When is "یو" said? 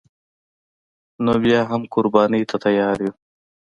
3.05-3.13